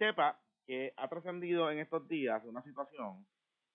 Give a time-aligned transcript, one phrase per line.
[0.00, 3.26] sepa que ha trascendido en estos días una situación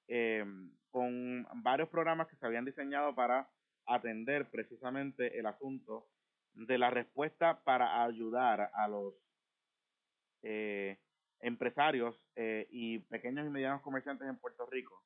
[0.07, 0.43] eh,
[0.89, 3.47] con varios programas que se habían diseñado para
[3.85, 6.07] atender precisamente el asunto
[6.53, 9.13] de la respuesta para ayudar a los
[10.41, 10.97] eh,
[11.41, 15.01] empresarios eh, y pequeños y medianos comerciantes en Puerto Rico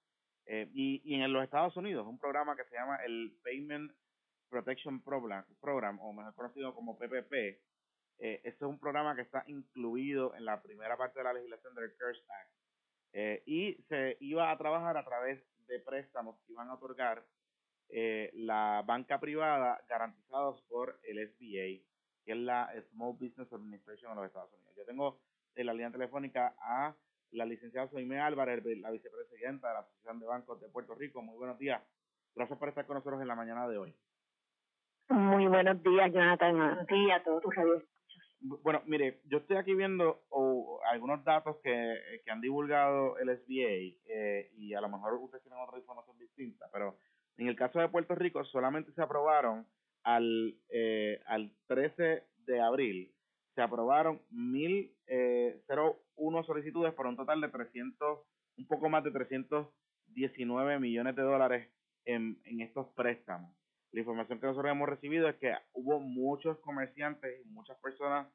[0.73, 3.91] y, y, en los Estados Unidos, un programa que se llama el Payment
[4.49, 7.59] Protection Program, Program o mejor conocido como PPP.
[8.20, 11.73] Eh, este es un programa que está incluido en la primera parte de la legislación
[11.73, 12.51] del CARES Act
[13.13, 17.23] eh, y se iba a trabajar a través de préstamos que iban a otorgar
[17.87, 21.82] eh, la banca privada garantizados por el SBA,
[22.25, 24.75] que es la Small Business Administration de los Estados Unidos.
[24.75, 25.21] Yo tengo
[25.56, 26.93] en la línea telefónica a
[27.31, 31.21] la licenciada Soime Álvarez, la vicepresidenta de la Asociación de Bancos de Puerto Rico.
[31.21, 31.81] Muy buenos días.
[32.36, 33.95] Gracias por estar con nosotros en la mañana de hoy.
[35.09, 37.98] Muy buenos días, Jonathan, ti y a todos tus.
[38.42, 44.00] Bueno, mire, yo estoy aquí viendo oh, algunos datos que, que han divulgado el SBA
[44.08, 46.98] eh, y a lo mejor ustedes tienen otra información distinta, pero
[47.38, 49.68] en el caso de Puerto Rico solamente se aprobaron
[50.04, 53.14] al, eh, al 13 de abril,
[53.56, 58.20] se aprobaron 1.001 eh, solicitudes por un total de 300,
[58.58, 61.70] un poco más de 319 millones de dólares
[62.06, 63.53] en, en estos préstamos.
[63.92, 68.28] La información que nosotros hemos recibido es que hubo muchos comerciantes y muchas personas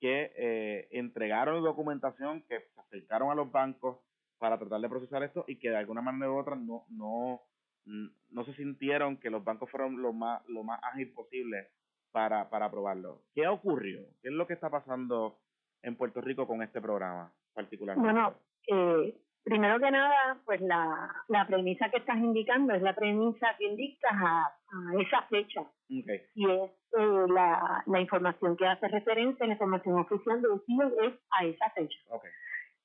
[0.00, 3.98] que eh, entregaron documentación, que se acercaron a los bancos
[4.38, 7.42] para tratar de procesar esto y que de alguna manera u otra no, no,
[7.84, 11.70] no se sintieron que los bancos fueron lo más, lo más ágil posible
[12.12, 13.22] para, para aprobarlo.
[13.34, 14.02] ¿Qué ocurrió?
[14.22, 15.40] ¿Qué es lo que está pasando
[15.82, 18.12] en Puerto Rico con este programa particularmente?
[18.12, 18.34] Bueno,
[18.68, 23.66] eh, Primero que nada, pues la, la premisa que estás indicando es la premisa que
[23.66, 25.60] indicas a, a esa fecha.
[25.60, 26.22] Okay.
[26.34, 31.14] Y es eh, la, la información que hace referencia, la información oficial de CIO es
[31.38, 31.98] a esa fecha.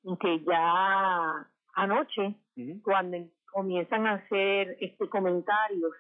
[0.04, 0.40] Okay.
[0.40, 2.82] Que ya anoche, uh -huh.
[2.84, 3.18] cuando
[3.54, 5.94] comienzan a hacer este comentarios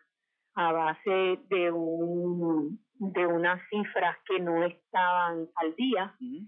[0.55, 6.47] a base de un de unas cifras que no estaban al día, uh -huh.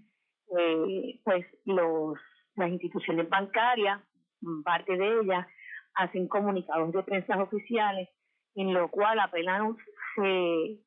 [0.58, 2.18] eh, pues los
[2.56, 4.00] las instituciones bancarias,
[4.64, 5.46] parte de ellas,
[5.94, 8.08] hacen comunicados de prensa oficiales
[8.54, 9.76] en lo cual apenas
[10.16, 10.78] se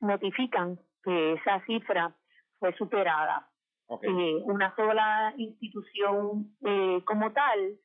[0.00, 2.14] notifican que esa cifra
[2.58, 3.48] fue superada.
[3.86, 4.10] Okay.
[4.10, 7.76] Eh, una sola institución eh, como tal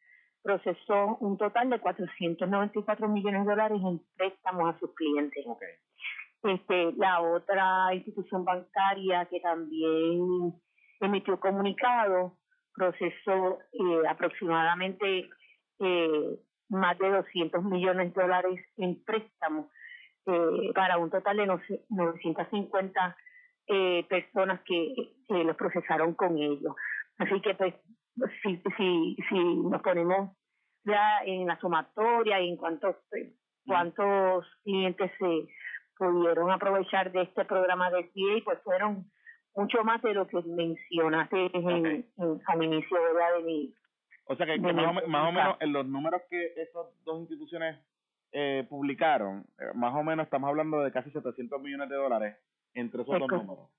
[0.41, 5.45] procesó un total de 494 millones de dólares en préstamos a sus clientes.
[5.45, 6.53] Okay.
[6.53, 10.53] Este, la otra institución bancaria que también
[11.01, 12.37] emitió comunicado
[12.77, 15.27] procesó eh, aproximadamente
[15.79, 16.39] eh,
[16.69, 19.65] más de 200 millones de dólares en préstamos
[20.27, 23.17] eh, para un total de 950
[23.69, 24.93] eh, personas que
[25.27, 26.75] los procesaron con ellos.
[27.17, 27.73] Así que pues
[28.43, 30.37] si, si, si nos ponemos
[30.85, 32.95] ya en la sumatoria y en cuántos,
[33.65, 35.47] cuántos clientes se
[35.97, 39.09] pudieron aprovechar de este programa de CIE, pues fueron
[39.57, 42.05] mucho más de lo que mencionaste en, Okay.
[42.17, 43.37] en- al inicio ¿verdad?
[43.37, 43.73] de mi
[44.25, 47.19] O sea que, más, o, mi más o menos en los números que esas dos
[47.21, 47.77] instituciones
[48.31, 52.37] eh, publicaron, eh, más o menos estamos hablando de casi 700 millones de dólares
[52.73, 53.69] entre esos Es dos números.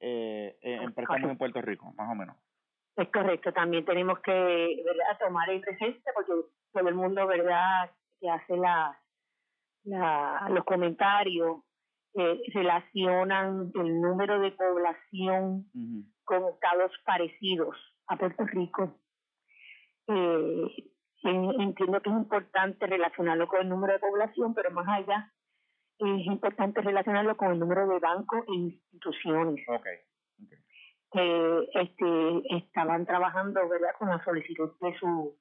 [0.00, 1.38] Eh, eh, en préstamos en.
[1.38, 2.36] Puerto Rico, más o menos.
[2.96, 6.32] Es correcto, también tenemos que verdad tomar el presente porque
[6.72, 8.98] todo el mundo verdad que hace la,
[9.84, 11.62] la los comentarios
[12.14, 15.66] eh, relacionan el número de población
[16.24, 17.76] con estados parecidos
[18.08, 18.96] a Puerto Rico.
[20.08, 20.90] Eh,
[21.22, 25.32] en- entiendo que es importante relacionarlo con el número de población, pero más allá
[25.98, 29.86] es importante relacionarlo con el número de bancos e instituciones Ok.
[30.42, 30.48] ok.
[31.12, 35.36] que este estaban trabajando verdad con la solicitud de su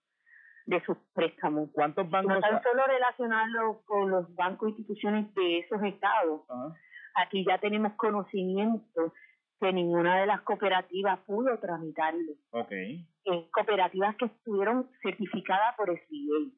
[0.66, 2.40] de sus préstamos ¿Cuántos no bancos?
[2.42, 6.76] tan solo relacionarlo con los bancos e instituciones de esos estados Ajá.
[7.16, 9.14] aquí ya tenemos conocimiento
[9.60, 12.72] que ninguna de las cooperativas pudo tramitarlo Ok.
[12.72, 16.52] eh, cooperativas que estuvieron certificadas por SBA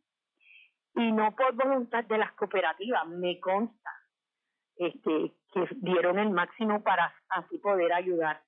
[1.04, 3.90] y no por voluntad de las cooperativas me consta
[4.76, 8.42] este que dieron el máximo para así poder ayudar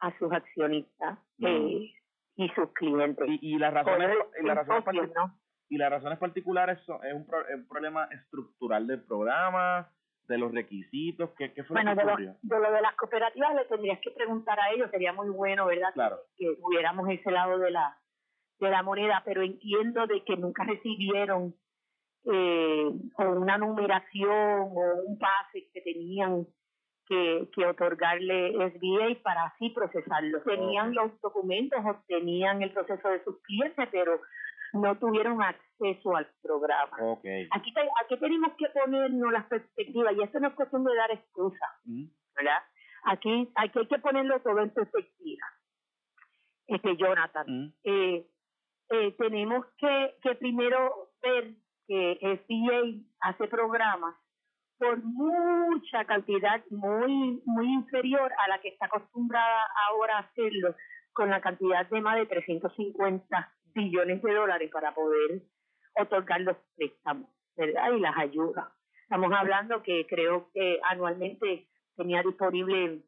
[0.00, 1.92] a sus accionistas eh,
[2.36, 4.10] y sus clientes Y, y las razones,
[4.40, 5.38] y las razones, socio, partic- ¿no?
[5.68, 9.90] y las razones particulares son, es un, pro- es un problema estructural del programa,
[10.28, 12.36] de los requisitos, ¿qué, qué fue bueno lo que de lo, ocurrió?
[12.42, 15.92] de lo de las cooperativas le tendrías que preguntar a ellos sería muy bueno verdad
[15.94, 16.18] Claro.
[16.36, 17.96] que hubiéramos ese lado de la
[18.58, 21.54] de la moneda pero entiendo de que nunca recibieron
[22.24, 26.44] eh, o una numeración o un pase que tenían
[27.06, 30.42] que, que otorgarle SBA para así procesarlo.
[30.42, 34.20] Tenían los documentos, obtenían el proceso de sus clientes, pero
[34.72, 36.96] no tuvieron acceso al programa.
[36.98, 37.48] Okay.
[37.52, 37.72] Aquí,
[38.04, 41.66] aquí tenemos que ponernos las perspectivas, y esto no es cuestión de dar excusa,
[42.36, 42.62] ¿verdad?
[43.04, 45.46] Aquí, aquí hay que ponerlo todo en perspectiva.
[46.66, 48.26] Este, Jonathan, eh,
[48.90, 51.54] eh, tenemos que, que primero ver
[51.86, 54.16] que SBA hace programas
[54.78, 60.74] por mucha cantidad muy muy inferior a la que está acostumbrada ahora a hacerlo
[61.12, 65.42] con la cantidad de más de 350 billones de dólares para poder
[65.98, 67.92] otorgar los préstamos, ¿verdad?
[67.92, 68.66] Y las ayudas.
[69.02, 73.02] Estamos hablando que creo que anualmente tenía disponible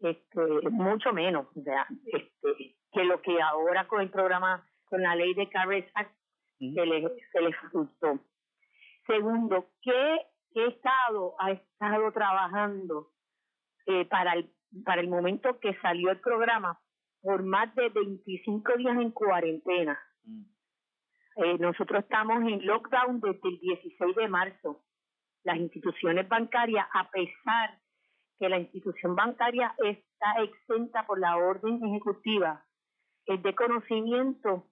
[0.00, 5.34] este mucho menos, sea, este que lo que ahora con el programa con la ley
[5.34, 6.12] de CARES Act
[6.58, 8.18] se le se le resultó.
[9.06, 10.20] Segundo, ¿qué
[10.64, 13.10] Estado ha estado trabajando
[13.86, 14.50] eh, para el
[14.84, 16.78] para el momento que salió el programa
[17.22, 19.98] por más de 25 días en cuarentena.
[20.24, 20.42] Mm.
[21.36, 24.82] Eh, nosotros estamos en lockdown desde el 16 de marzo.
[25.44, 27.78] Las instituciones bancarias, a pesar
[28.38, 32.64] que la institución bancaria está exenta por la orden ejecutiva,
[33.26, 34.66] es de conocimiento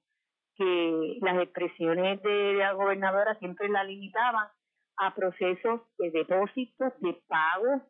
[0.57, 4.49] que las expresiones de la gobernadora siempre la limitaban
[4.97, 7.83] a procesos de depósitos, de pagos,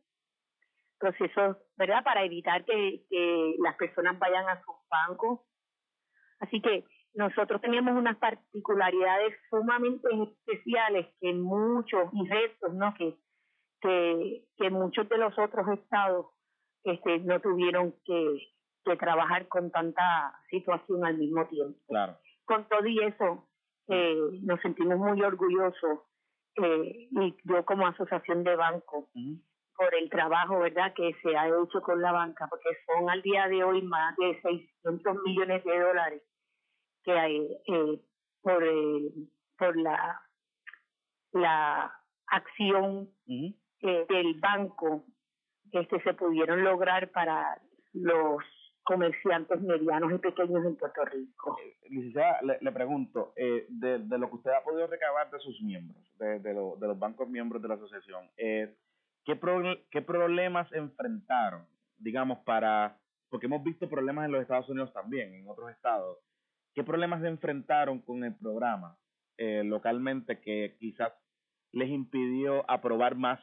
[0.98, 2.02] procesos, ¿verdad?
[2.02, 5.40] Para evitar que, que las personas vayan a sus bancos.
[6.40, 6.84] Así que
[7.14, 12.94] nosotros teníamos unas particularidades sumamente especiales que muchos y restos, ¿no?
[12.94, 13.16] Que,
[13.80, 16.26] que, que muchos de los otros estados
[16.84, 18.38] este, no tuvieron que,
[18.84, 21.78] que trabajar con tanta situación al mismo tiempo.
[21.88, 22.16] Claro.
[22.44, 23.48] Con todo y eso,
[23.88, 26.00] eh, nos sentimos muy orgullosos
[26.56, 29.06] eh, y yo como asociación de bancos
[29.76, 33.48] por el trabajo, ¿verdad?, que se ha hecho con la banca, porque son al día
[33.48, 36.22] de hoy más de 600 millones de dólares
[37.02, 38.00] que hay eh,
[38.40, 38.64] por,
[39.58, 40.22] por la,
[41.32, 41.92] la
[42.26, 45.04] acción eh, del banco
[45.80, 47.60] este se pudieron lograr para
[47.92, 48.42] los
[48.84, 51.56] comerciantes medianos y pequeños en Puerto Rico.
[51.62, 55.40] Eh, licenciada, le, le pregunto, eh, de, de, lo que usted ha podido recabar de
[55.40, 58.76] sus miembros, de, de, de los bancos miembros de la asociación, eh,
[59.24, 59.38] ¿qué,
[59.90, 61.66] ¿qué problemas enfrentaron,
[61.98, 62.98] digamos, para,
[63.30, 66.18] porque hemos visto problemas en los Estados Unidos también, en otros estados,
[66.74, 68.98] ¿qué problemas enfrentaron con el programa
[69.38, 71.12] eh, localmente que quizás
[71.72, 73.40] les impidió aprobar más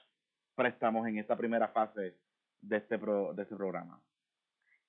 [0.56, 2.16] préstamos en esta primera fase
[2.62, 4.00] de este, pro, de este programa?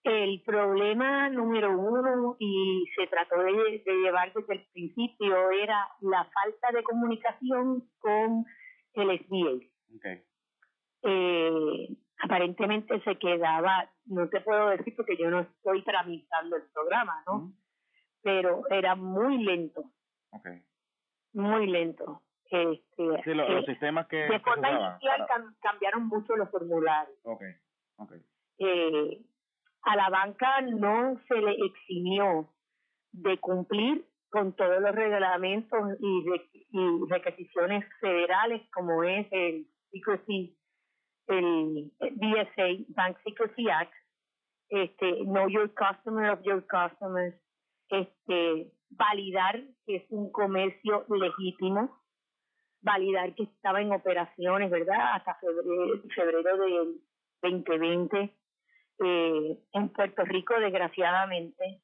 [0.04, 6.72] El problema número uno, y se trató de, llevar desde el principio, era la falta
[6.72, 8.44] de comunicación con
[8.94, 9.96] el SBA.
[9.96, 10.22] Okay.
[11.02, 11.88] Eh,
[12.20, 17.52] aparentemente se quedaba, no te puedo decir porque yo no estoy tramitando el programa, ¿no?
[18.22, 19.84] Pero era muy lento.
[20.32, 20.62] Okay.
[21.34, 22.22] Muy lento.
[22.50, 24.16] Este, sí, eh, sistemas que.
[24.16, 25.26] De forma inicial
[25.62, 27.18] cambiaron mucho los formularios.
[27.22, 27.54] Okay.
[27.96, 28.20] Okay.
[28.58, 29.20] Eh,
[29.84, 32.48] a la banca no se le eximió
[33.12, 36.24] de cumplir con todos los reglamentos y,
[37.08, 40.56] requisiciones federales como es el secrecy,
[41.28, 43.92] el BSA, Bank Secrecy Act,
[44.70, 47.34] este, Know Your Customer of Your Customers,
[47.90, 52.00] este, validar que es un comercio legítimo,
[52.80, 55.16] validar que estaba en operaciones, ¿verdad?
[55.16, 57.00] Hasta febrero, febrero del
[57.42, 58.34] 2020
[58.98, 61.80] eh, en Puerto Rico, desgraciadamente,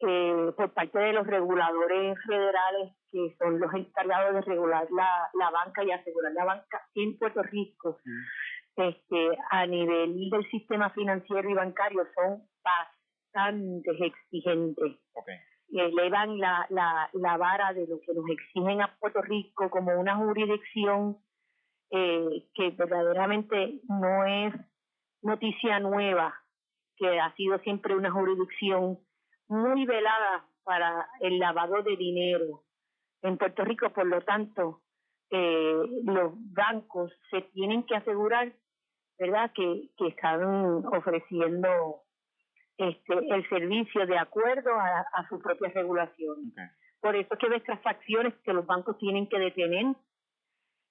[0.00, 5.50] eh, por parte de los reguladores federales que son los encargados de regular la, la
[5.50, 7.98] banca y asegurar la banca en Puerto Rico,
[8.76, 14.98] este, a nivel del sistema financiero y bancario son bastante exigentes.
[15.14, 15.36] Okay.
[15.70, 20.16] Elevan la, la, la vara de lo que nos exigen a Puerto Rico como una
[20.16, 21.16] jurisdicción
[21.90, 24.54] eh, que verdaderamente no es
[25.22, 26.34] noticia nueva
[26.96, 28.98] que ha sido siempre una jurisdicción
[29.48, 32.62] muy velada para el lavado de dinero
[33.22, 33.90] en Puerto Rico.
[33.90, 34.82] Por lo tanto,
[35.30, 38.52] eh, los bancos se tienen que asegurar,
[39.18, 40.42] ¿verdad?, que, que están
[40.86, 42.02] ofreciendo
[42.78, 46.52] este el servicio de acuerdo a, su propia regulación.
[47.00, 49.94] Por eso que ves transacciones que los bancos tienen que detener,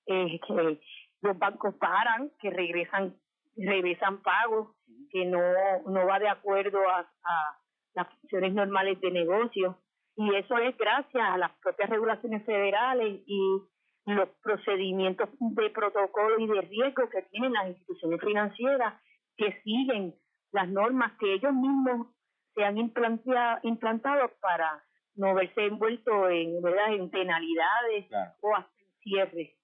[0.07, 0.79] eh, que
[1.21, 3.15] los bancos paran, que regresan
[3.55, 4.75] regresan pagos
[5.12, 5.41] que no,
[5.88, 7.59] no va de acuerdo a, a
[7.93, 9.79] las funciones normales de negocio.
[10.17, 13.62] Y eso es gracias a las propias regulaciones federales y
[14.05, 18.93] los procedimientos de protocolo y de riesgo que tienen las instituciones financieras
[19.35, 20.15] que siguen
[20.51, 22.07] las normas que ellos mismos
[22.53, 24.83] se han implantado para
[25.15, 26.93] no verse envuelto en, ¿verdad?
[26.93, 28.05] en penalidades
[28.41, 28.71] o hasta
[29.01, 29.55] cierre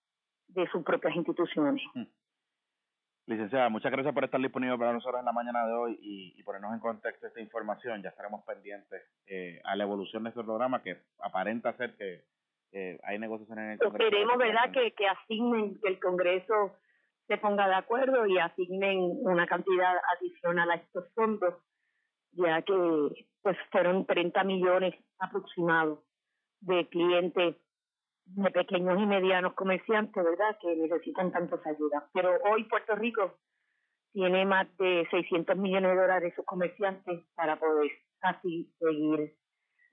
[0.48, 1.84] de sus propias instituciones.
[1.94, 2.04] Hmm.
[3.28, 6.74] Licenciada, muchas gracias por estar disponible para nosotros en la mañana de hoy y, ponernos
[6.74, 8.02] en contexto esta información.
[8.02, 12.24] Ya estaremos pendientes eh, a la evolución de este programa que aparenta ser que
[13.04, 14.10] hay negociaciones en el Congreso.
[14.10, 16.76] Queremos, ¿verdad?, que, que asignen, que el Congreso
[17.28, 21.56] se ponga de acuerdo y asignen una cantidad adicional a estos fondos,
[22.32, 26.00] ya que pues fueron 30 millones aproximados
[26.62, 27.56] de clientes
[28.36, 32.04] de pequeños y medianos comerciantes, ¿verdad?, que necesitan tantas ayudas.
[32.14, 33.38] Pero hoy Puerto Rico
[34.14, 39.36] tiene más de 600 millones de dólares sus comerciantes para poder así seguir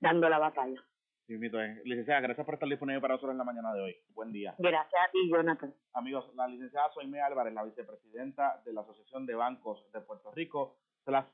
[0.01, 0.83] dando la batalla.
[1.27, 1.37] Sí,
[1.85, 3.97] licenciada, gracias por estar disponible para nosotros en la mañana de hoy.
[4.15, 4.55] Buen día.
[4.57, 5.75] Gracias a ti, Jonathan.
[5.93, 10.79] Amigos, la licenciada Soime Álvarez, la vicepresidenta de la Asociación de Bancos de Puerto Rico,
[11.05, 11.27] se las